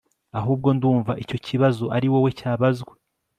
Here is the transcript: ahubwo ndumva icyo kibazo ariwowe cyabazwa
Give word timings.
ahubwo 0.39 0.67
ndumva 0.77 1.11
icyo 1.23 1.37
kibazo 1.45 1.83
ariwowe 1.95 2.29
cyabazwa 2.39 2.93